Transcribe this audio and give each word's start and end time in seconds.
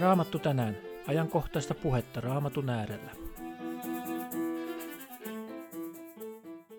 Raamattu 0.00 0.38
tänään. 0.38 0.76
Ajankohtaista 1.06 1.74
puhetta 1.74 2.20
Raamatun 2.20 2.70
äärellä. 2.70 3.10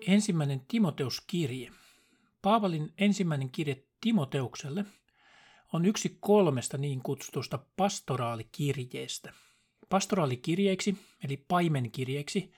Ensimmäinen 0.06 0.60
Timoteus-kirje. 0.68 1.70
Paavalin 2.42 2.92
ensimmäinen 2.98 3.50
kirje 3.50 3.84
Timoteukselle 4.00 4.84
on 5.72 5.84
yksi 5.84 6.16
kolmesta 6.20 6.78
niin 6.78 7.02
kutsutusta 7.02 7.58
pastoraalikirjeestä. 7.76 9.32
Pastoraalikirjeiksi, 9.88 10.98
eli 11.24 11.36
paimenkirjeiksi, 11.36 12.52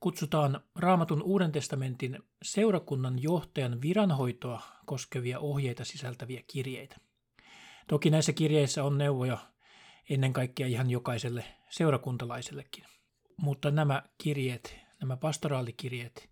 kutsutaan 0.00 0.60
Raamatun 0.76 1.22
Uuden 1.22 1.52
testamentin 1.52 2.18
seurakunnan 2.42 3.22
johtajan 3.22 3.82
viranhoitoa 3.82 4.62
koskevia 4.86 5.38
ohjeita 5.38 5.84
sisältäviä 5.84 6.42
kirjeitä. 6.46 6.96
Toki 7.88 8.10
näissä 8.10 8.32
kirjeissä 8.32 8.84
on 8.84 8.98
neuvoja 8.98 9.38
ennen 10.10 10.32
kaikkea 10.32 10.66
ihan 10.66 10.90
jokaiselle 10.90 11.44
seurakuntalaisellekin. 11.70 12.84
Mutta 13.36 13.70
nämä 13.70 14.02
kirjeet, 14.18 14.78
nämä 15.00 15.16
pastoraalikirjeet 15.16 16.30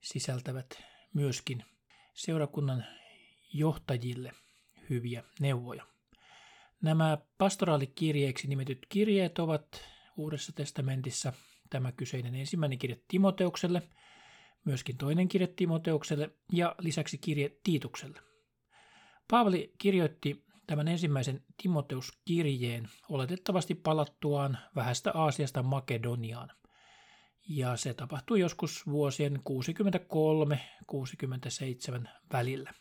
sisältävät 0.00 0.82
myöskin 1.14 1.64
seurakunnan 2.14 2.84
johtajille 3.52 4.32
hyviä 4.90 5.24
neuvoja. 5.40 5.86
Nämä 6.82 7.18
pastoraalikirjeiksi 7.38 8.48
nimetyt 8.48 8.86
kirjeet 8.88 9.38
ovat 9.38 9.84
Uudessa 10.16 10.52
testamentissa 10.52 11.32
tämä 11.70 11.92
kyseinen 11.92 12.34
ensimmäinen 12.34 12.78
kirje 12.78 13.00
Timoteukselle, 13.08 13.82
myöskin 14.64 14.96
toinen 14.96 15.28
kirje 15.28 15.46
Timoteukselle 15.46 16.30
ja 16.52 16.74
lisäksi 16.78 17.18
kirje 17.18 17.56
Tiitukselle. 17.62 18.20
Paavali 19.30 19.74
kirjoitti 19.78 20.44
tämän 20.66 20.88
ensimmäisen 20.88 21.44
Timoteus-kirjeen 21.62 22.88
oletettavasti 23.08 23.74
palattuaan 23.74 24.58
vähästä 24.76 25.10
Aasiasta 25.14 25.62
Makedoniaan. 25.62 26.50
Ja 27.48 27.76
se 27.76 27.94
tapahtui 27.94 28.40
joskus 28.40 28.86
vuosien 28.86 29.40
63-67 32.04 32.08
välillä. 32.32 32.74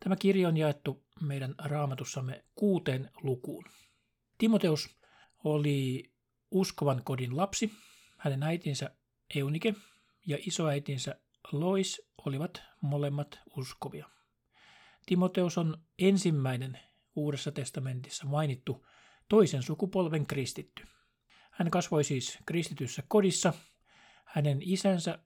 Tämä 0.00 0.16
kirja 0.16 0.48
on 0.48 0.56
jaettu 0.56 1.04
meidän 1.20 1.54
raamatussamme 1.58 2.44
kuuteen 2.54 3.10
lukuun. 3.22 3.64
Timoteus 4.38 4.96
oli 5.44 6.04
uskovan 6.50 7.04
kodin 7.04 7.36
lapsi. 7.36 7.72
Hänen 8.18 8.42
äitinsä 8.42 8.90
Eunike 9.34 9.74
ja 10.26 10.38
isoäitinsä 10.40 11.20
Lois 11.52 12.02
olivat 12.26 12.62
molemmat 12.80 13.40
uskovia. 13.56 14.08
Timoteus 15.06 15.58
on 15.58 15.78
ensimmäinen 15.98 16.78
Uudessa 17.16 17.52
testamentissa 17.52 18.26
mainittu 18.26 18.86
toisen 19.28 19.62
sukupolven 19.62 20.26
kristitty. 20.26 20.82
Hän 21.50 21.70
kasvoi 21.70 22.04
siis 22.04 22.38
kristityssä 22.46 23.02
kodissa. 23.08 23.52
Hänen 24.24 24.58
isänsä 24.62 25.18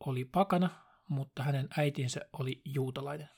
oli 0.00 0.24
pakana, 0.24 0.70
mutta 1.08 1.42
hänen 1.42 1.68
äitinsä 1.78 2.20
oli 2.32 2.62
juutalainen. 2.64 3.28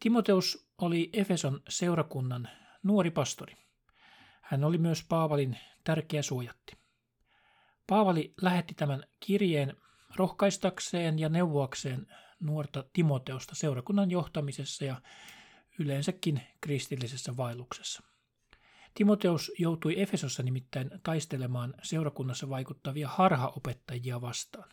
Timoteus 0.00 0.68
oli 0.78 1.10
Efeson 1.12 1.60
seurakunnan 1.68 2.48
nuori 2.82 3.10
pastori. 3.10 3.54
Hän 4.42 4.64
oli 4.64 4.78
myös 4.78 5.04
Paavalin 5.08 5.58
tärkeä 5.84 6.22
suojatti. 6.22 6.76
Paavali 7.86 8.34
lähetti 8.42 8.74
tämän 8.74 9.04
kirjeen 9.20 9.76
rohkaistakseen 10.16 11.18
ja 11.18 11.28
neuvoakseen 11.28 12.06
nuorta 12.40 12.84
Timoteusta 12.92 13.54
seurakunnan 13.54 14.10
johtamisessa 14.10 14.84
ja 14.84 15.00
yleensäkin 15.78 16.40
kristillisessä 16.60 17.36
vaelluksessa. 17.36 18.02
Timoteus 18.94 19.52
joutui 19.58 20.00
Efesossa 20.00 20.42
nimittäin 20.42 20.90
taistelemaan 21.02 21.74
seurakunnassa 21.82 22.48
vaikuttavia 22.48 23.08
harhaopettajia 23.08 24.20
vastaan. 24.20 24.70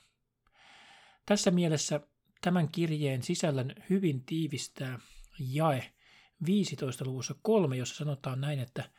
Tässä 1.26 1.52
mielessä 1.52 2.02
tämän 2.42 2.70
kirjeen 2.70 3.24
sisällön 3.24 3.76
hyvin 3.90 4.24
tiivistää 4.26 5.00
jae 5.40 5.94
15 6.46 7.06
luvussa 7.06 7.36
3, 7.42 7.78
jossa 7.78 7.96
sanotaan 7.96 8.42
näin, 8.42 8.60
että 8.60 8.90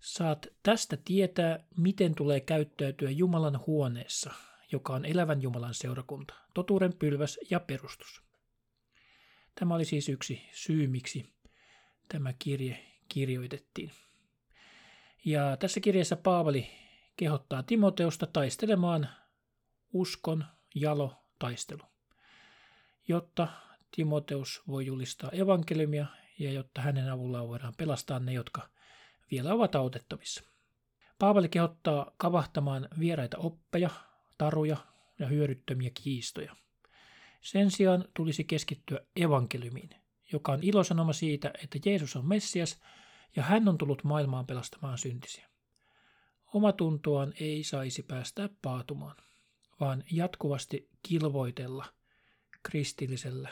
saat 0.00 0.46
tästä 0.62 0.96
tietää, 1.04 1.64
miten 1.76 2.14
tulee 2.14 2.40
käyttäytyä 2.40 3.10
Jumalan 3.10 3.60
huoneessa, 3.66 4.32
joka 4.72 4.94
on 4.94 5.04
elävän 5.04 5.42
Jumalan 5.42 5.74
seurakunta, 5.74 6.34
totuuden 6.54 6.92
pylväs 6.92 7.38
ja 7.50 7.60
perustus. 7.60 8.29
Tämä 9.60 9.74
oli 9.74 9.84
siis 9.84 10.08
yksi 10.08 10.42
syy, 10.52 10.86
miksi 10.86 11.32
tämä 12.08 12.32
kirje 12.38 12.78
kirjoitettiin. 13.08 13.90
Ja 15.24 15.56
tässä 15.56 15.80
kirjassa 15.80 16.16
Paavali 16.16 16.66
kehottaa 17.16 17.62
Timoteusta 17.62 18.26
taistelemaan 18.26 19.08
uskon 19.92 20.44
jalo 20.74 21.14
taistelu, 21.38 21.82
jotta 23.08 23.48
Timoteus 23.96 24.62
voi 24.68 24.86
julistaa 24.86 25.30
evankeliumia 25.30 26.06
ja 26.38 26.52
jotta 26.52 26.80
hänen 26.80 27.12
avullaan 27.12 27.48
voidaan 27.48 27.74
pelastaa 27.76 28.18
ne, 28.18 28.32
jotka 28.32 28.68
vielä 29.30 29.54
ovat 29.54 29.74
autettavissa. 29.74 30.42
Paavali 31.18 31.48
kehottaa 31.48 32.14
kavahtamaan 32.16 32.88
vieraita 32.98 33.38
oppeja, 33.38 33.90
taruja 34.38 34.76
ja 35.18 35.26
hyödyttömiä 35.26 35.90
kiistoja– 35.94 36.56
sen 37.40 37.70
sijaan 37.70 38.04
tulisi 38.14 38.44
keskittyä 38.44 39.00
evankeliumiin, 39.16 39.90
joka 40.32 40.52
on 40.52 40.58
ilosanoma 40.62 41.12
siitä, 41.12 41.50
että 41.62 41.78
Jeesus 41.86 42.16
on 42.16 42.28
Messias 42.28 42.80
ja 43.36 43.42
hän 43.42 43.68
on 43.68 43.78
tullut 43.78 44.04
maailmaan 44.04 44.46
pelastamaan 44.46 44.98
syntisiä. 44.98 45.48
Omatuntoaan 46.54 47.32
ei 47.40 47.64
saisi 47.64 48.02
päästää 48.02 48.48
paatumaan, 48.62 49.16
vaan 49.80 50.04
jatkuvasti 50.12 50.88
kilvoitella 51.02 51.86
kristillisellä 52.62 53.50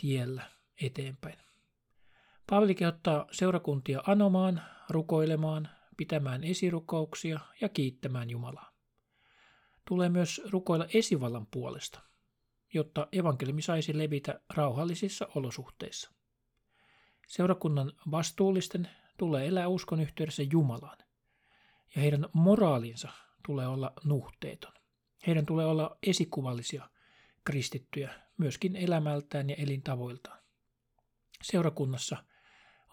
tiellä 0.00 0.50
eteenpäin. 0.82 1.38
Paavali 2.50 2.74
kehottaa 2.74 3.26
seurakuntia 3.32 4.02
anomaan, 4.06 4.62
rukoilemaan, 4.88 5.68
pitämään 5.96 6.44
esirukouksia 6.44 7.40
ja 7.60 7.68
kiittämään 7.68 8.30
Jumalaa. 8.30 8.72
Tulee 9.88 10.08
myös 10.08 10.40
rukoilla 10.50 10.86
esivallan 10.94 11.46
puolesta– 11.46 12.00
jotta 12.72 13.08
evankeliumi 13.12 13.62
saisi 13.62 13.98
levitä 13.98 14.40
rauhallisissa 14.54 15.28
olosuhteissa. 15.34 16.12
Seurakunnan 17.28 17.92
vastuullisten 18.10 18.88
tulee 19.18 19.46
elää 19.46 19.68
uskon 19.68 20.00
yhteydessä 20.00 20.42
Jumalaan, 20.52 20.98
ja 21.94 22.02
heidän 22.02 22.26
moraalinsa 22.32 23.08
tulee 23.46 23.66
olla 23.66 23.92
nuhteeton. 24.04 24.72
Heidän 25.26 25.46
tulee 25.46 25.66
olla 25.66 25.98
esikuvallisia 26.06 26.90
kristittyjä 27.44 28.14
myöskin 28.38 28.76
elämältään 28.76 29.50
ja 29.50 29.56
elintavoiltaan. 29.56 30.42
Seurakunnassa 31.42 32.24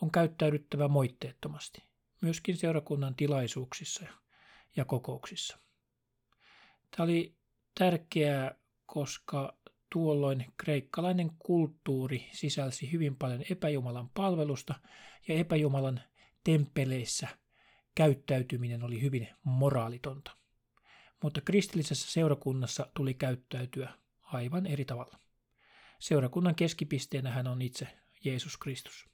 on 0.02 0.12
käyttäydyttävä 0.12 0.88
moitteettomasti, 0.88 1.84
myöskin 2.22 2.58
seurakunnan 2.58 3.16
tilaisuuksissa 3.16 4.06
ja 4.76 4.86
kokouksissa. 4.86 5.60
Tämä 6.92 7.04
oli 7.04 7.36
tärkeää, 7.80 8.56
koska 8.86 9.58
tuolloin 9.94 10.46
kreikkalainen 10.58 11.32
kulttuuri 11.40 12.30
sisälsi 12.32 12.92
hyvin 12.92 13.16
paljon 13.16 13.44
epäjumalan 13.50 14.10
palvelusta 14.10 14.76
ja 15.28 15.36
epäjumalan 15.36 16.02
temppeleissä 16.44 17.28
käyttäytyminen 17.96 18.84
oli 18.84 19.02
hyvin 19.02 19.28
moraalitonta. 19.44 20.32
Mutta 21.24 21.42
kristillisessä 21.42 22.12
seurakunnassa 22.12 22.88
tuli 22.94 23.14
käyttäytyä 23.14 23.94
aivan 24.22 24.66
eri 24.66 24.86
tavalla. 24.86 25.20
Seurakunnan 26.00 26.56
keskipisteenä 26.56 27.32
hän 27.32 27.48
on 27.48 27.62
itse 27.62 27.88
Jeesus 28.24 28.58
Kristus. 28.58 29.10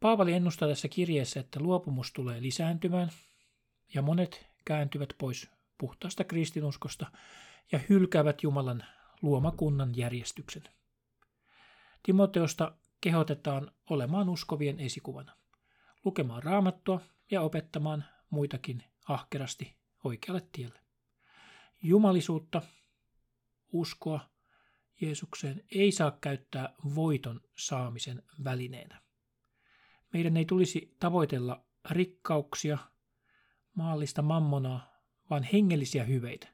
Paavali 0.00 0.32
ennustaa 0.32 0.68
tässä 0.68 0.88
kirjeessä, 0.88 1.40
että 1.40 1.60
luopumus 1.60 2.12
tulee 2.12 2.42
lisääntymään 2.42 3.10
ja 3.94 4.02
monet 4.02 4.46
kääntyvät 4.64 5.08
pois 5.18 5.50
puhtaasta 5.78 6.24
kristinuskosta 6.24 7.06
ja 7.72 7.80
hylkäävät 7.88 8.42
Jumalan 8.42 8.84
luomakunnan 9.24 9.96
järjestyksen. 9.96 10.62
Timoteosta 12.02 12.76
kehotetaan 13.00 13.70
olemaan 13.90 14.28
uskovien 14.28 14.80
esikuvana, 14.80 15.36
lukemaan 16.04 16.42
raamattua 16.42 17.00
ja 17.30 17.40
opettamaan 17.40 18.04
muitakin 18.30 18.84
ahkerasti 19.08 19.76
oikealle 20.04 20.46
tielle. 20.52 20.80
Jumalisuutta, 21.82 22.62
uskoa 23.72 24.20
Jeesukseen 25.00 25.64
ei 25.74 25.92
saa 25.92 26.18
käyttää 26.20 26.74
voiton 26.94 27.40
saamisen 27.56 28.22
välineenä. 28.44 29.02
Meidän 30.12 30.36
ei 30.36 30.44
tulisi 30.44 30.96
tavoitella 31.00 31.64
rikkauksia, 31.90 32.78
maallista 33.74 34.22
mammonaa, 34.22 34.94
vaan 35.30 35.42
hengellisiä 35.42 36.04
hyveitä 36.04 36.53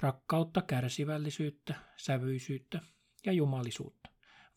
rakkautta, 0.00 0.62
kärsivällisyyttä, 0.62 1.74
sävyisyyttä 1.96 2.80
ja 3.26 3.32
jumalisuutta, 3.32 4.10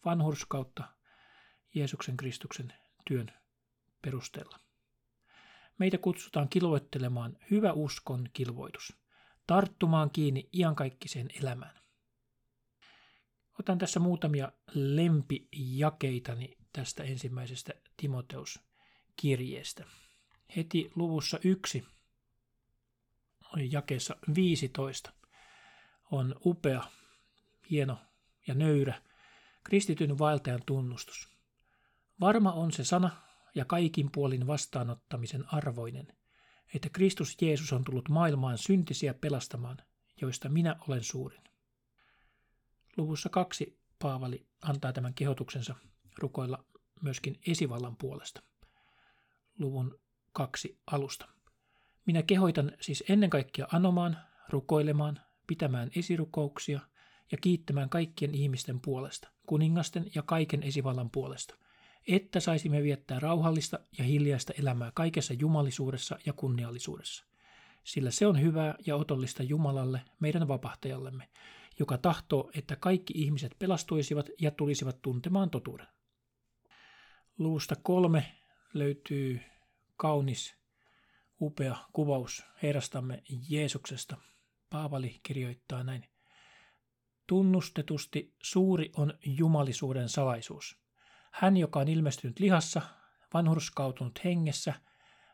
vanhurskautta 0.06 0.84
Jeesuksen 1.76 2.18
Kristuksen 2.18 2.74
työn 3.08 3.32
perusteella. 4.02 4.60
meitä 5.78 5.98
kutsutaan 5.98 6.50
kilvoittelemaan 6.50 7.38
hyvä 7.52 7.74
uskon 7.74 8.30
kilvoitus, 8.34 8.98
tarttumaan 9.48 10.12
kiinni 10.12 10.50
iankaikkiseen 10.54 11.30
elämään. 11.42 11.80
Otan 13.60 13.78
tässä 13.78 14.00
muutamia 14.00 14.52
lempijakeitani 14.74 16.58
tästä 16.74 17.04
ensimmäisestä 17.04 17.74
Timoteus-kirjeestä. 17.98 19.86
Heti 20.56 20.92
luvussa 20.96 21.40
yksi 21.44 21.88
jakeessa 23.72 24.16
15 24.36 25.14
on 26.12 26.36
upea, 26.46 26.84
hieno 27.70 27.98
ja 28.48 28.54
nöyrä 28.54 29.02
kristityn 29.64 30.20
vaeltajan 30.20 30.62
tunnustus. 30.66 31.30
Varma 32.20 32.52
on 32.54 32.72
se 32.72 32.84
sana 32.84 33.10
ja 33.56 33.66
kaikin 33.66 34.12
puolin 34.12 34.48
vastaanottamisen 34.48 35.54
arvoinen, 35.54 36.08
että 36.76 36.90
Kristus 36.90 37.38
Jeesus 37.42 37.74
on 37.74 37.84
tullut 37.84 38.10
maailmaan 38.10 38.58
syntisiä 38.58 39.14
pelastamaan, 39.14 39.78
joista 40.22 40.50
minä 40.50 40.76
olen 40.88 41.04
suurin. 41.04 41.44
Luvussa 42.98 43.30
kaksi 43.30 43.80
Paavali 44.00 44.48
antaa 44.62 44.94
tämän 44.94 45.14
kehotuksensa 45.14 45.76
rukoilla 46.20 46.66
myöskin 47.02 47.40
esivallan 47.48 47.96
puolesta. 47.96 48.42
Luvun 49.60 50.00
kaksi 50.32 50.80
alusta. 50.88 51.28
Minä 52.06 52.24
kehoitan 52.24 52.72
siis 52.82 53.04
ennen 53.10 53.30
kaikkea 53.30 53.68
anomaan, 53.72 54.18
rukoilemaan, 54.50 55.20
pitämään 55.50 55.90
esirukouksia 55.96 56.80
ja 57.32 57.38
kiittämään 57.38 57.90
kaikkien 57.90 58.36
ihmisten 58.36 58.80
puolesta, 58.80 59.30
kuningasten 59.48 60.12
ja 60.16 60.22
kaiken 60.22 60.64
esivallan 60.64 61.10
puolesta, 61.10 61.56
että 62.08 62.40
saisimme 62.40 62.84
viettää 62.84 63.20
rauhallista 63.20 63.80
ja 63.98 64.04
hiljaista 64.04 64.54
elämää 64.60 64.92
kaikessa 64.94 65.34
jumalisuudessa 65.34 66.18
ja 66.26 66.34
kunniallisuudessa. 66.34 67.26
Sillä 67.84 68.12
se 68.12 68.28
on 68.28 68.42
hyvää 68.42 68.76
ja 68.86 68.96
otollista 68.96 69.44
Jumalalle, 69.44 70.02
meidän 70.20 70.48
vapahtajallemme, 70.48 71.30
joka 71.80 71.98
tahtoo, 71.98 72.52
että 72.56 72.76
kaikki 72.76 73.14
ihmiset 73.16 73.56
pelastuisivat 73.60 74.30
ja 74.40 74.52
tulisivat 74.52 75.02
tuntemaan 75.02 75.50
totuuden. 75.50 75.88
Luusta 77.38 77.76
kolme 77.76 78.26
löytyy 78.74 79.42
kaunis, 79.98 80.56
upea 81.42 81.76
kuvaus 81.94 82.44
Herrastamme 82.64 83.24
Jeesuksesta. 83.50 84.18
Paavali 84.70 85.20
kirjoittaa 85.24 85.84
näin. 85.84 86.10
Tunnustetusti 87.28 88.36
suuri 88.44 88.92
on 88.98 89.14
jumalisuuden 89.26 90.10
salaisuus. 90.10 90.80
Hän, 91.32 91.58
joka 91.58 91.80
on 91.80 91.88
ilmestynyt 91.88 92.40
lihassa, 92.40 92.82
vanhurskautunut 93.34 94.24
hengessä, 94.24 94.74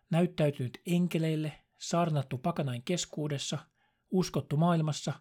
näyttäytynyt 0.09 0.81
enkeleille, 0.85 1.53
saarnattu 1.79 2.37
pakanain 2.37 2.83
keskuudessa, 2.83 3.57
uskottu 4.11 4.57
maailmassa, 4.57 5.13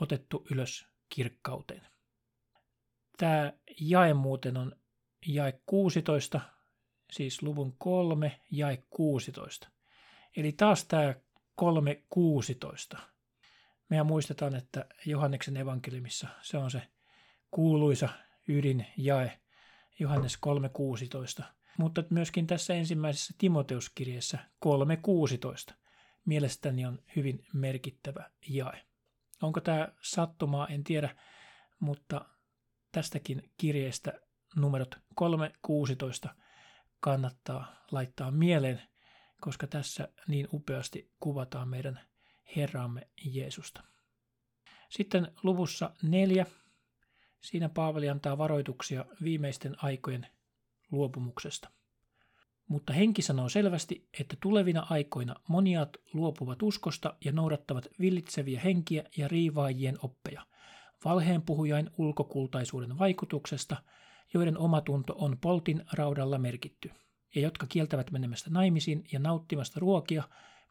otettu 0.00 0.46
ylös 0.50 0.86
kirkkauteen. 1.08 1.86
Tämä 3.18 3.52
jae 3.80 4.14
muuten 4.14 4.56
on 4.56 4.72
jae 5.26 5.60
16, 5.66 6.40
siis 7.12 7.42
luvun 7.42 7.74
3, 7.78 8.40
jae 8.50 8.84
16. 8.90 9.68
Eli 10.36 10.52
taas 10.52 10.84
tämä 10.84 11.14
3.16. 12.96 12.98
Mehän 13.88 14.06
muistetaan, 14.06 14.54
että 14.54 14.86
Johanneksen 15.06 15.56
evankeliumissa 15.56 16.28
se 16.42 16.58
on 16.58 16.70
se 16.70 16.82
kuuluisa 17.50 18.08
ydinjae, 18.48 19.40
Johannes 19.98 20.38
3.16. 21.40 21.44
Mutta 21.78 22.04
myöskin 22.10 22.46
tässä 22.46 22.74
ensimmäisessä 22.74 23.34
Timoteuskirjeessä 23.38 24.38
3.16 25.70 25.74
mielestäni 26.24 26.86
on 26.86 27.02
hyvin 27.16 27.46
merkittävä 27.52 28.30
jae. 28.48 28.84
Onko 29.42 29.60
tämä 29.60 29.88
sattumaa, 30.00 30.66
en 30.68 30.84
tiedä, 30.84 31.16
mutta 31.80 32.24
tästäkin 32.92 33.50
kirjeestä 33.56 34.12
numerot 34.56 34.94
3.16 36.26 36.28
kannattaa 37.00 37.84
laittaa 37.90 38.30
mieleen, 38.30 38.82
koska 39.40 39.66
tässä 39.66 40.08
niin 40.28 40.48
upeasti 40.52 41.12
kuvataan 41.20 41.68
meidän 41.68 42.00
Herramme 42.56 43.08
Jeesusta. 43.24 43.82
Sitten 44.88 45.32
luvussa 45.42 45.90
neljä. 46.02 46.46
Siinä 47.40 47.68
Paavali 47.68 48.08
antaa 48.08 48.38
varoituksia 48.38 49.04
viimeisten 49.22 49.84
aikojen 49.84 50.26
luopumuksesta. 50.90 51.70
Mutta 52.68 52.92
henki 52.92 53.22
sanoo 53.22 53.48
selvästi, 53.48 54.08
että 54.20 54.36
tulevina 54.40 54.86
aikoina 54.90 55.34
moniat 55.48 55.96
luopuvat 56.12 56.62
uskosta 56.62 57.14
ja 57.24 57.32
noudattavat 57.32 57.88
villitseviä 58.00 58.60
henkiä 58.60 59.04
ja 59.16 59.28
riivaajien 59.28 59.98
oppeja, 60.02 60.46
valheen 61.04 61.42
puhujain 61.42 61.90
ulkokultaisuuden 61.98 62.98
vaikutuksesta, 62.98 63.76
joiden 64.34 64.58
omatunto 64.58 65.14
on 65.18 65.38
poltin 65.38 65.84
raudalla 65.92 66.38
merkitty, 66.38 66.90
ja 67.34 67.40
jotka 67.40 67.66
kieltävät 67.66 68.10
menemästä 68.10 68.50
naimisiin 68.50 69.04
ja 69.12 69.18
nauttimasta 69.18 69.80
ruokia, 69.80 70.22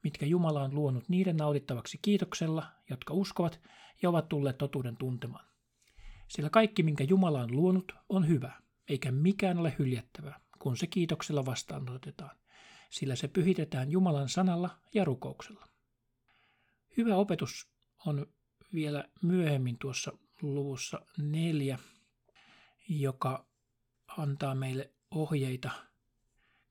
mitkä 0.03 0.25
Jumala 0.25 0.63
on 0.63 0.75
luonut 0.75 1.09
niiden 1.09 1.37
naudittavaksi 1.37 1.99
kiitoksella, 2.01 2.65
jotka 2.89 3.13
uskovat 3.13 3.59
ja 4.01 4.09
ovat 4.09 4.29
tulleet 4.29 4.57
totuuden 4.57 4.97
tuntemaan. 4.97 5.45
Sillä 6.27 6.49
kaikki, 6.49 6.83
minkä 6.83 7.03
Jumala 7.03 7.41
on 7.41 7.55
luonut, 7.55 7.91
on 8.09 8.27
hyvä, 8.27 8.61
eikä 8.89 9.11
mikään 9.11 9.57
ole 9.57 9.75
hyljättävää, 9.79 10.39
kun 10.59 10.77
se 10.77 10.87
kiitoksella 10.87 11.45
vastaanotetaan, 11.45 12.37
sillä 12.89 13.15
se 13.15 13.27
pyhitetään 13.27 13.91
Jumalan 13.91 14.29
sanalla 14.29 14.79
ja 14.93 15.05
rukouksella. 15.05 15.67
Hyvä 16.97 17.15
opetus 17.15 17.67
on 18.05 18.25
vielä 18.73 19.09
myöhemmin 19.21 19.77
tuossa 19.79 20.11
luvussa 20.41 21.01
neljä, 21.17 21.79
joka 22.89 23.45
antaa 24.17 24.55
meille 24.55 24.91
ohjeita 25.11 25.71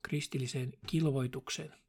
kristilliseen 0.01 0.73
kilvoitukseen– 0.87 1.73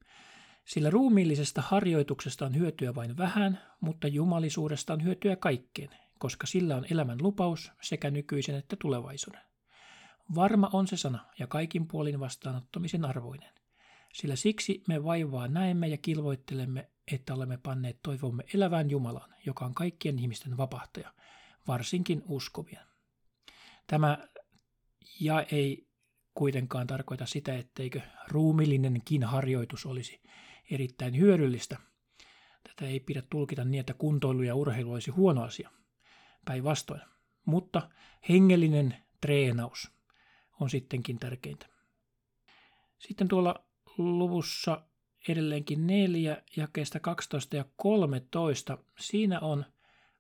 sillä 0.69 0.91
ruumiillisesta 0.91 1.63
harjoituksesta 1.63 2.47
on 2.47 2.55
hyötyä 2.55 2.95
vain 2.95 3.17
vähän, 3.17 3.61
mutta 3.81 4.09
jumalisuudesta 4.09 4.93
on 4.93 5.05
hyötyä 5.05 5.37
kaikkeen, 5.37 5.91
koska 6.19 6.47
sillä 6.47 6.77
on 6.77 6.87
elämän 6.91 7.19
lupaus 7.23 7.73
sekä 7.81 8.11
nykyisen 8.11 8.55
että 8.55 8.77
tulevaisuuden. 8.77 9.41
Varma 10.35 10.71
on 10.73 10.87
se 10.87 10.97
sana 10.97 11.25
ja 11.39 11.47
kaikin 11.47 11.89
puolin 11.89 12.21
vastaanottamisen 12.21 13.05
arvoinen. 13.05 13.55
Sillä 14.13 14.37
siksi 14.37 14.83
me 14.89 15.05
vaivaa 15.05 15.49
näemme 15.49 15.89
ja 15.89 15.97
kilvoittelemme, 15.97 16.91
että 17.13 17.35
olemme 17.35 17.57
panneet 17.57 17.99
toivomme 18.03 18.45
elävään 18.55 18.91
Jumalaan, 18.91 19.35
joka 19.47 19.65
on 19.65 19.75
kaikkien 19.75 20.19
ihmisten 20.19 20.57
vapahtaja, 20.57 21.13
varsinkin 21.69 22.23
uskovien. 22.29 22.87
Tämä 23.87 24.19
ja 25.21 25.43
ei 25.53 25.87
kuitenkaan 26.35 26.87
tarkoita 26.87 27.27
sitä, 27.27 27.59
etteikö 27.59 28.01
ruumillinenkin 28.29 29.25
harjoitus 29.25 29.87
olisi 29.87 30.21
erittäin 30.71 31.17
hyödyllistä. 31.17 31.77
Tätä 32.63 32.91
ei 32.91 33.01
pidä 33.01 33.23
tulkita 33.31 33.65
niin, 33.65 33.81
että 33.81 33.95
kuntoilu 33.95 34.43
ja 34.43 34.55
urheilu 34.55 34.93
olisi 34.93 35.11
huono 35.11 35.43
asia. 35.43 35.71
Päinvastoin. 36.45 37.01
Mutta 37.45 37.91
hengellinen 38.29 38.97
treenaus 39.21 39.91
on 40.61 40.71
sittenkin 40.71 41.19
tärkeintä. 41.19 41.67
Sitten 42.99 43.29
tuolla 43.29 43.65
luvussa 43.99 44.83
edelleenkin 45.29 45.87
neljä 45.87 46.43
jakeesta 46.57 47.01
12 47.01 47.57
ja 47.57 47.65
13. 47.77 48.79
Siinä 48.99 49.41
on 49.41 49.65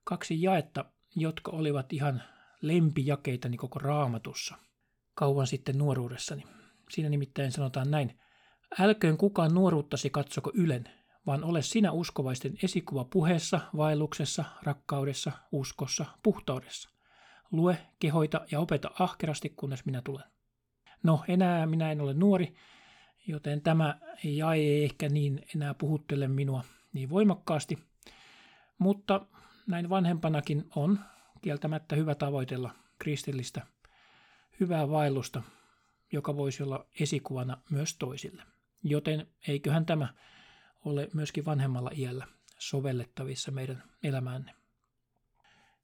kaksi 0.04 0.42
jaetta, 0.42 0.84
jotka 1.16 1.50
olivat 1.50 1.92
ihan 1.92 2.22
lempijakeitani 2.62 3.56
koko 3.56 3.78
raamatussa 3.78 4.54
kauan 5.14 5.46
sitten 5.46 5.78
nuoruudessani. 5.78 6.44
Siinä 6.90 7.08
nimittäin 7.08 7.52
sanotaan 7.52 7.90
näin. 7.90 8.20
Älköön 8.78 9.16
kukaan 9.16 9.54
nuoruuttasi 9.54 10.10
katsoko 10.10 10.52
ylen, 10.54 10.84
vaan 11.26 11.44
ole 11.44 11.62
sinä 11.62 11.92
uskovaisten 11.92 12.58
esikuva 12.62 13.04
puheessa, 13.04 13.60
vaelluksessa, 13.76 14.44
rakkaudessa, 14.62 15.32
uskossa, 15.52 16.04
puhtaudessa. 16.22 16.90
Lue, 17.52 17.78
kehoita 17.98 18.40
ja 18.50 18.60
opeta 18.60 18.90
ahkerasti, 18.98 19.48
kunnes 19.48 19.84
minä 19.84 20.02
tulen. 20.02 20.24
No, 21.02 21.24
enää 21.28 21.66
minä 21.66 21.92
en 21.92 22.00
ole 22.00 22.14
nuori, 22.14 22.54
joten 23.26 23.60
tämä 23.60 23.98
ei 24.24 24.84
ehkä 24.84 25.08
niin 25.08 25.46
enää 25.54 25.74
puhuttele 25.74 26.28
minua 26.28 26.64
niin 26.92 27.10
voimakkaasti, 27.10 27.78
mutta 28.78 29.26
näin 29.66 29.88
vanhempanakin 29.88 30.64
on 30.76 30.98
kieltämättä 31.42 31.96
hyvä 31.96 32.14
tavoitella 32.14 32.70
kristillistä 32.98 33.66
hyvää 34.60 34.90
vaellusta, 34.90 35.42
joka 36.12 36.36
voisi 36.36 36.62
olla 36.62 36.86
esikuvana 37.00 37.56
myös 37.70 37.96
toisille. 37.96 38.42
Joten 38.82 39.26
eiköhän 39.48 39.86
tämä 39.86 40.14
ole 40.84 41.08
myöskin 41.14 41.44
vanhemmalla 41.44 41.90
iällä 41.94 42.26
sovellettavissa 42.58 43.50
meidän 43.50 43.82
elämäänne. 44.02 44.54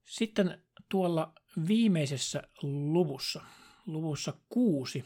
Sitten 0.04 0.62
tuolla 0.88 1.32
viimeisessä 1.68 2.42
luvussa, 2.62 3.42
luvussa 3.86 4.34
kuusi, 4.48 5.04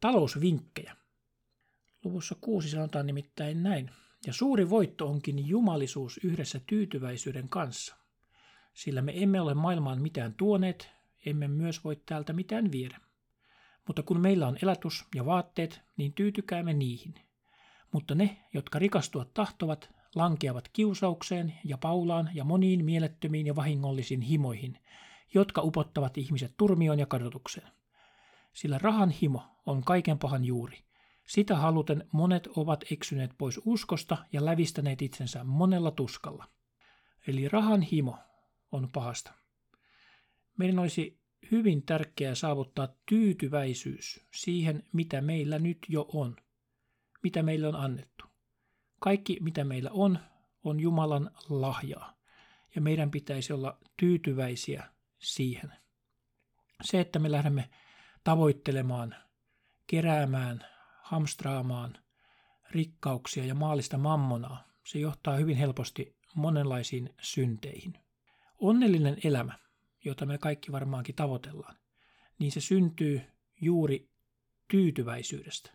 talousvinkkejä. 0.00 0.96
Luvussa 2.04 2.36
kuusi 2.40 2.68
sanotaan 2.70 3.06
nimittäin 3.06 3.62
näin. 3.62 3.90
Ja 4.26 4.32
suuri 4.32 4.70
voitto 4.70 5.06
onkin 5.06 5.48
jumalisuus 5.48 6.20
yhdessä 6.24 6.60
tyytyväisyyden 6.66 7.48
kanssa. 7.48 7.96
Sillä 8.74 9.02
me 9.02 9.12
emme 9.22 9.40
ole 9.40 9.54
maailmaan 9.54 10.02
mitään 10.02 10.34
tuoneet, 10.34 10.90
emme 11.26 11.48
myös 11.48 11.84
voi 11.84 11.96
täältä 12.06 12.32
mitään 12.32 12.72
viedä. 12.72 13.00
Mutta 13.86 14.02
kun 14.02 14.20
meillä 14.20 14.46
on 14.46 14.58
elätys 14.62 15.04
ja 15.14 15.26
vaatteet, 15.26 15.82
niin 15.96 16.12
tyytykäämme 16.12 16.72
niihin. 16.72 17.14
Mutta 17.92 18.14
ne, 18.14 18.44
jotka 18.54 18.78
rikastua 18.78 19.24
tahtovat, 19.24 19.90
lankeavat 20.14 20.68
kiusaukseen 20.68 21.54
ja 21.64 21.78
paulaan 21.78 22.30
ja 22.34 22.44
moniin 22.44 22.84
mielettömiin 22.84 23.46
ja 23.46 23.56
vahingollisiin 23.56 24.20
himoihin, 24.20 24.78
jotka 25.34 25.62
upottavat 25.62 26.18
ihmiset 26.18 26.54
turmioon 26.56 26.98
ja 26.98 27.06
kadotukseen. 27.06 27.68
Sillä 28.52 28.78
rahan 28.78 29.10
himo 29.10 29.42
on 29.66 29.84
kaiken 29.84 30.18
pahan 30.18 30.44
juuri. 30.44 30.84
Sitä 31.26 31.56
haluten 31.56 32.08
monet 32.12 32.46
ovat 32.46 32.84
eksyneet 32.92 33.30
pois 33.38 33.60
uskosta 33.64 34.16
ja 34.32 34.44
lävistäneet 34.44 35.02
itsensä 35.02 35.44
monella 35.44 35.90
tuskalla. 35.90 36.44
Eli 37.26 37.48
rahan 37.48 37.82
himo 37.82 38.18
on 38.72 38.88
pahasta. 38.92 39.32
Meidän 40.58 40.78
olisi 40.78 41.23
hyvin 41.54 41.82
tärkeää 41.82 42.34
saavuttaa 42.34 42.88
tyytyväisyys 43.08 44.26
siihen, 44.34 44.82
mitä 44.92 45.20
meillä 45.20 45.58
nyt 45.58 45.78
jo 45.88 46.08
on, 46.12 46.36
mitä 47.22 47.42
meille 47.42 47.68
on 47.68 47.76
annettu. 47.76 48.24
Kaikki, 49.00 49.38
mitä 49.40 49.64
meillä 49.64 49.90
on, 49.92 50.18
on 50.64 50.80
Jumalan 50.80 51.30
lahjaa, 51.48 52.14
ja 52.74 52.80
meidän 52.80 53.10
pitäisi 53.10 53.52
olla 53.52 53.78
tyytyväisiä 53.96 54.84
siihen. 55.18 55.72
Se, 56.82 57.00
että 57.00 57.18
me 57.18 57.30
lähdemme 57.30 57.70
tavoittelemaan, 58.24 59.14
keräämään, 59.86 60.66
hamstraamaan 61.02 61.98
rikkauksia 62.70 63.44
ja 63.44 63.54
maallista 63.54 63.98
mammonaa, 63.98 64.68
se 64.86 64.98
johtaa 64.98 65.36
hyvin 65.36 65.56
helposti 65.56 66.16
monenlaisiin 66.34 67.14
synteihin. 67.20 67.98
Onnellinen 68.58 69.16
elämä, 69.24 69.58
jota 70.04 70.26
me 70.26 70.38
kaikki 70.38 70.72
varmaankin 70.72 71.14
tavoitellaan, 71.14 71.76
niin 72.38 72.52
se 72.52 72.60
syntyy 72.60 73.20
juuri 73.60 74.10
tyytyväisyydestä. 74.68 75.70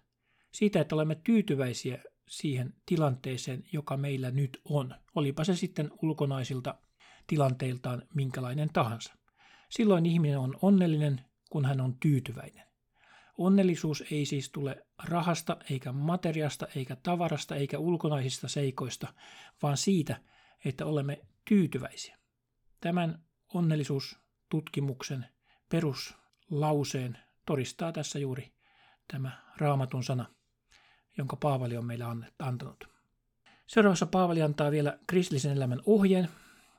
Siitä, 0.51 0.81
että 0.81 0.95
olemme 0.95 1.15
tyytyväisiä 1.15 2.03
siihen 2.27 2.73
tilanteeseen, 2.85 3.63
joka 3.73 3.97
meillä 3.97 4.31
nyt 4.31 4.61
on, 4.65 4.95
olipa 5.15 5.43
se 5.43 5.55
sitten 5.55 5.91
ulkonaisilta 6.01 6.75
tilanteiltaan 7.27 8.03
minkälainen 8.13 8.69
tahansa. 8.73 9.13
Silloin 9.69 10.05
ihminen 10.05 10.39
on 10.39 10.57
onnellinen, 10.61 11.21
kun 11.49 11.65
hän 11.65 11.81
on 11.81 11.95
tyytyväinen. 11.99 12.69
Onnellisuus 13.37 14.03
ei 14.11 14.25
siis 14.25 14.49
tule 14.51 14.85
rahasta, 15.03 15.57
eikä 15.69 15.91
materiasta, 15.91 16.67
eikä 16.75 16.95
tavarasta, 16.95 17.55
eikä 17.55 17.79
ulkonaisista 17.79 18.47
seikoista, 18.47 19.13
vaan 19.61 19.77
siitä, 19.77 20.21
että 20.65 20.85
olemme 20.85 21.21
tyytyväisiä. 21.45 22.17
Tämän 22.81 23.23
onnellisuustutkimuksen 23.53 25.25
peruslauseen 25.69 27.17
todistaa 27.45 27.91
tässä 27.91 28.19
juuri 28.19 28.51
tämä 29.11 29.31
raamatun 29.57 30.03
sana, 30.03 30.25
jonka 31.17 31.35
Paavali 31.35 31.77
on 31.77 31.85
meille 31.85 32.05
antanut. 32.39 32.89
Seuraavassa 33.67 34.05
Paavali 34.05 34.41
antaa 34.41 34.71
vielä 34.71 34.99
kristillisen 35.07 35.57
elämän 35.57 35.81
ohjeen, 35.85 36.29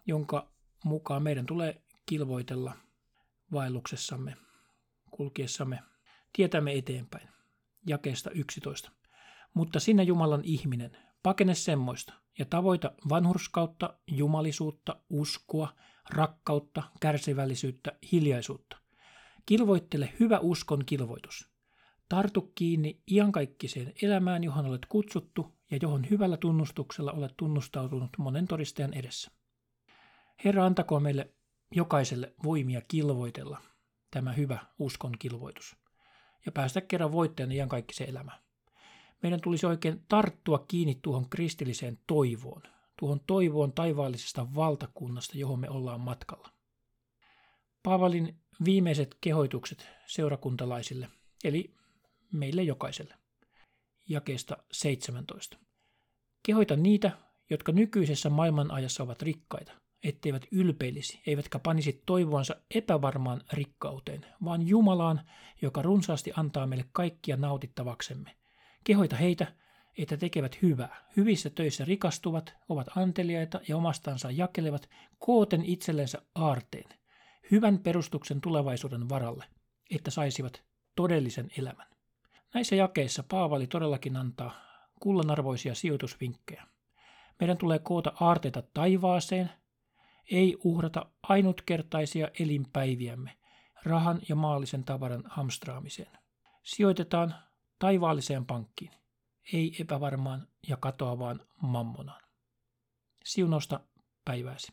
jonka 0.06 0.48
mukaan 0.84 1.22
meidän 1.22 1.46
tulee 1.46 1.82
kilvoitella 2.06 2.76
vaelluksessamme, 3.52 4.36
kulkiessamme 5.10 5.82
tietämme 6.32 6.78
eteenpäin. 6.78 7.28
Jakeesta 7.86 8.30
11. 8.30 8.90
Mutta 9.54 9.80
sinä 9.80 10.02
Jumalan 10.02 10.44
ihminen, 10.44 10.96
pakene 11.22 11.54
semmoista 11.54 12.12
ja 12.38 12.44
tavoita 12.44 12.92
vanhurskautta, 13.08 13.98
jumalisuutta, 14.06 14.96
uskoa, 15.10 15.68
rakkautta, 16.12 16.82
kärsivällisyyttä, 17.00 17.92
hiljaisuutta. 18.12 18.76
Kilvoittele 19.46 20.12
hyvä 20.20 20.38
uskon 20.38 20.84
kilvoitus. 20.86 21.50
Tartu 22.08 22.52
kiinni 22.54 23.02
iankaikkiseen 23.10 23.92
elämään, 24.02 24.44
johon 24.44 24.66
olet 24.66 24.86
kutsuttu 24.88 25.54
ja 25.70 25.78
johon 25.82 26.10
hyvällä 26.10 26.36
tunnustuksella 26.36 27.12
olet 27.12 27.34
tunnustautunut 27.36 28.10
monen 28.18 28.46
todistajan 28.46 28.94
edessä. 28.94 29.30
Herra 30.44 30.66
antakoon 30.66 31.02
meille 31.02 31.34
jokaiselle 31.74 32.34
voimia 32.44 32.80
kilvoitella 32.88 33.60
tämä 34.10 34.32
hyvä 34.32 34.58
uskon 34.78 35.12
kilvoitus 35.18 35.76
ja 36.46 36.52
päästä 36.52 36.80
kerran 36.80 37.12
voittajana 37.12 37.54
iankaikkiseen 37.54 38.10
elämään. 38.10 38.42
Meidän 39.22 39.40
tulisi 39.40 39.66
oikein 39.66 40.04
tarttua 40.08 40.64
kiinni 40.68 40.98
tuohon 41.02 41.28
kristilliseen 41.30 41.98
toivoon, 42.06 42.62
tuohon 43.00 43.20
toivoon 43.26 43.72
taivaallisesta 43.72 44.54
valtakunnasta, 44.54 45.38
johon 45.38 45.60
me 45.60 45.70
ollaan 45.70 46.00
matkalla. 46.00 46.48
Paavalin 47.82 48.36
viimeiset 48.64 49.16
kehoitukset 49.20 49.88
seurakuntalaisille, 50.06 51.08
eli 51.44 51.74
meille 52.32 52.62
jokaiselle. 52.62 53.14
Jakeesta 54.08 54.56
17. 54.72 55.56
Kehoita 56.42 56.76
niitä, 56.76 57.10
jotka 57.50 57.72
nykyisessä 57.72 58.30
maailmanajassa 58.30 59.02
ovat 59.02 59.22
rikkaita, 59.22 59.72
etteivät 60.04 60.42
ylpeilisi, 60.50 61.20
eivätkä 61.26 61.58
panisi 61.58 62.02
toivoansa 62.06 62.56
epävarmaan 62.74 63.40
rikkauteen, 63.52 64.26
vaan 64.44 64.68
Jumalaan, 64.68 65.20
joka 65.62 65.82
runsaasti 65.82 66.32
antaa 66.36 66.66
meille 66.66 66.84
kaikkia 66.92 67.36
nautittavaksemme. 67.36 68.36
Kehoita 68.84 69.16
heitä, 69.16 69.54
että 69.98 70.16
tekevät 70.16 70.62
hyvää, 70.62 71.04
hyvissä 71.16 71.50
töissä 71.50 71.84
rikastuvat, 71.84 72.56
ovat 72.68 72.86
anteliaita 72.96 73.60
ja 73.68 73.76
omastansa 73.76 74.30
jakelevat, 74.30 74.88
kooten 75.18 75.64
itsellensä 75.64 76.22
aarteen, 76.34 76.98
hyvän 77.50 77.78
perustuksen 77.78 78.40
tulevaisuuden 78.40 79.08
varalle, 79.08 79.44
että 79.90 80.10
saisivat 80.10 80.62
todellisen 80.96 81.50
elämän. 81.58 81.86
Näissä 82.54 82.76
jakeissa 82.76 83.24
Paavali 83.28 83.66
todellakin 83.66 84.16
antaa 84.16 84.52
kullanarvoisia 85.00 85.74
sijoitusvinkkejä. 85.74 86.66
Meidän 87.40 87.56
tulee 87.56 87.78
koota 87.78 88.12
aarteita 88.20 88.62
taivaaseen, 88.74 89.50
ei 90.30 90.56
uhrata 90.64 91.06
ainutkertaisia 91.22 92.28
elinpäiviämme 92.40 93.36
rahan 93.84 94.20
ja 94.28 94.36
maallisen 94.36 94.84
tavaran 94.84 95.22
hamstraamiseen. 95.26 96.18
Sijoitetaan 96.62 97.34
taivaalliseen 97.78 98.46
pankkiin, 98.46 98.90
ei 99.52 99.76
epävarmaan 99.80 100.48
ja 100.68 100.76
katoavaan 100.76 101.40
mammonaan. 101.62 102.22
Siunosta 103.24 103.80
päivääsi. 104.24 104.72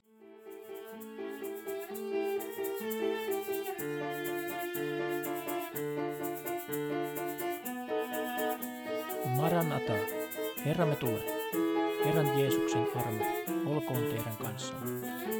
Maranata, 9.35 9.93
Herramme 10.65 10.95
tule. 10.95 11.23
Herran 12.05 12.39
Jeesuksen 12.39 12.87
armo, 12.95 13.25
olkoon 13.65 14.03
teidän 14.03 14.37
kanssanne. 14.37 15.36